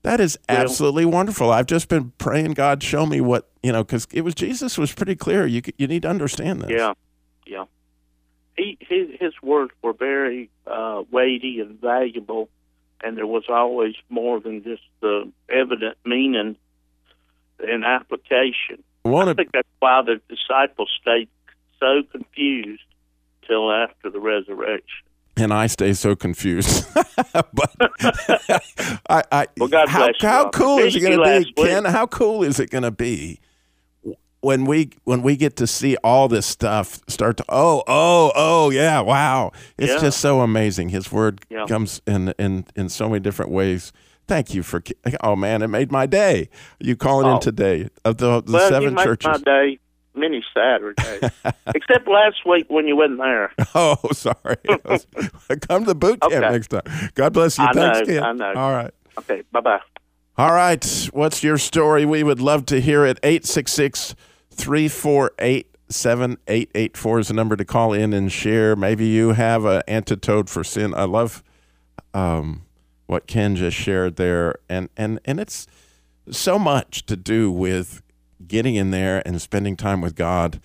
[0.03, 1.51] That is Well- absolutely wonderful.
[1.51, 4.93] I've just been praying God show me what you know because it was Jesus was
[4.93, 5.45] pretty clear.
[5.45, 6.71] You you need to understand this.
[6.71, 6.93] yeah,
[7.45, 7.65] yeah.
[8.55, 12.49] He his his words were very uh, weighty and valuable,
[13.03, 16.55] and there was always more than just the evident meaning
[17.59, 18.83] and application.
[19.03, 21.27] One I think that's why the disciples stayed
[21.79, 22.83] so confused
[23.47, 25.05] till after the resurrection.
[25.39, 26.85] And I stay so confused.
[27.53, 27.71] but
[29.09, 31.69] I, I Well, God how, bless you, how cool is it going to be, week.
[31.69, 31.85] Ken?
[31.85, 33.39] How cool is it going to be
[34.41, 38.69] when we when we get to see all this stuff start to oh oh oh
[38.69, 39.99] yeah wow it's Yeah.
[39.99, 40.89] just so amazing.
[40.89, 41.65] His word Yeah.
[41.67, 43.91] comes in in in so many different ways.
[44.27, 44.81] Thank you for
[45.21, 46.49] oh man, it made my day.
[46.79, 47.39] You calling in Oh.
[47.39, 49.27] today of the, the well, seven make churches?
[49.27, 49.79] my day
[50.19, 51.31] many Saturdays,
[51.75, 53.51] except last week when you wasn't there.
[53.75, 54.57] Oh, sorry.
[55.67, 56.49] Come to the boot camp Okay.
[56.51, 56.83] next time.
[57.15, 57.65] God bless you.
[57.65, 58.21] I Thanks, know.
[58.21, 58.53] I know.
[58.55, 58.93] All right.
[59.19, 59.79] Okay, bye bye.
[60.37, 61.09] All right.
[61.11, 62.05] What's your story?
[62.05, 63.19] We would love to hear it.
[63.23, 64.15] 866
[64.51, 68.75] 348 7884 is the number to call in and share.
[68.75, 70.93] Maybe you have an antidote for sin.
[70.93, 71.43] I love
[72.13, 72.61] um,
[73.07, 74.55] what Ken just shared there.
[74.69, 75.65] And, and, and it's
[76.29, 78.03] so much to do with
[78.47, 80.59] getting in there and spending time with God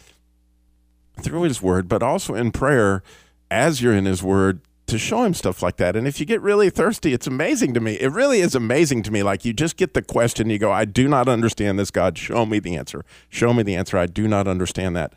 [1.20, 3.02] through His Word, but also in prayer
[3.50, 5.96] as you're in His Word to show Him stuff like that.
[5.96, 7.94] And if you get really thirsty, it's amazing to me.
[7.94, 9.22] It really is amazing to me.
[9.22, 12.18] Like you just get the question, you go, I do not understand this, God.
[12.18, 13.04] Show me the answer.
[13.28, 13.96] Show me the answer.
[13.96, 15.14] I do not understand that.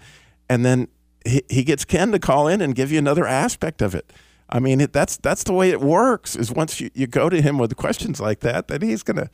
[0.50, 0.88] And then
[1.26, 4.12] he, he gets Ken to call in and give you another aspect of it.
[4.50, 6.36] I mean, that's that's the way it works.
[6.36, 9.30] Is once you, you go to him with questions like that, that he's to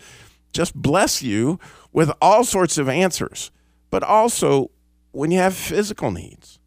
[0.54, 1.60] just bless you
[1.92, 3.52] with all sorts of answers.
[3.90, 4.72] But also,
[5.12, 6.60] when you have physical needs,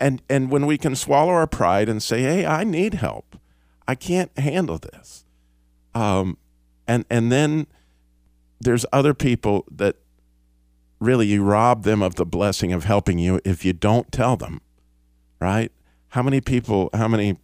[0.00, 3.36] and and when we can swallow our pride and say, "Hey, I need help.
[3.86, 5.24] I can't handle this,"
[5.94, 6.38] um,
[6.86, 7.66] and and then
[8.60, 9.96] there's other people that
[11.00, 14.60] really you rob them of the blessing of helping you if you don't tell them,
[15.40, 15.70] right?
[16.08, 16.90] How many people?
[16.94, 17.36] How many?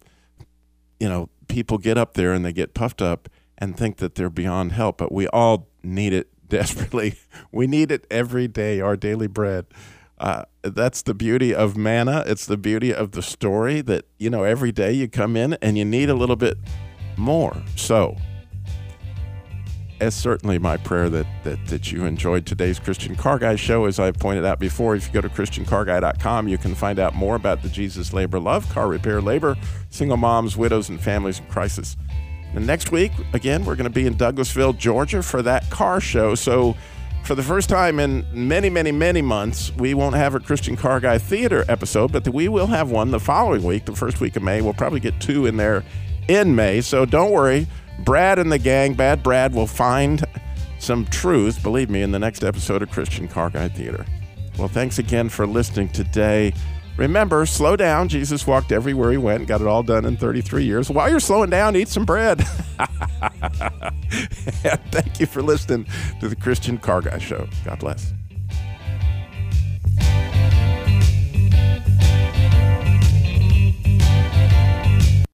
[0.99, 3.29] You know, people get up there and they get puffed up
[3.65, 7.15] and think that they're beyond help, but we all need it desperately.
[7.51, 9.65] We need it every day, our daily bread.
[10.17, 12.23] Uh, that's the beauty of manna.
[12.25, 15.77] It's the beauty of the story that, you know, every day you come in and
[15.77, 16.57] you need a little bit
[17.17, 17.61] more.
[17.75, 18.15] So,
[19.99, 23.85] it's certainly my prayer that, that, that you enjoyed today's Christian Car Guy show.
[23.85, 27.35] As I've pointed out before, if you go to ChristianCarGuy.com, you can find out more
[27.35, 29.57] about the Jesus Labor Love, car repair labor,
[29.89, 31.97] single moms, widows, and families in crisis.
[32.55, 36.35] And next week, again, we're going to be in Douglasville, Georgia for that car show.
[36.35, 36.75] So,
[37.23, 40.99] for the first time in many, many, many months, we won't have a Christian Car
[40.99, 44.43] Guy Theater episode, but we will have one the following week, the first week of
[44.43, 44.61] May.
[44.61, 45.83] We'll probably get two in there
[46.27, 46.81] in May.
[46.81, 47.67] So, don't worry.
[47.99, 50.23] Brad and the gang, Bad Brad, will find
[50.79, 54.05] some truth, believe me, in the next episode of Christian Car Guy Theater.
[54.57, 56.53] Well, thanks again for listening today.
[56.97, 58.07] Remember, slow down.
[58.07, 60.89] Jesus walked everywhere he went, got it all done in 33 years.
[60.89, 62.41] While you're slowing down, eat some bread.
[64.91, 65.87] thank you for listening
[66.19, 67.47] to the Christian Car Guy Show.
[67.65, 68.13] God bless.